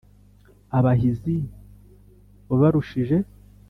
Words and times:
abahizi 0.77 1.35
wabarushije. 2.49 3.17